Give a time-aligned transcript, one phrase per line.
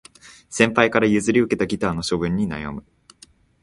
[0.49, 2.83] 先輩から譲り受けたギターの処分に悩む